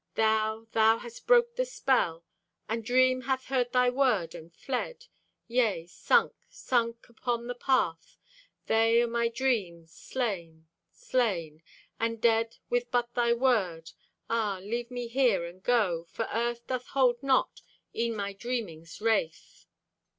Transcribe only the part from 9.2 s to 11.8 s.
dreams—slain, slain,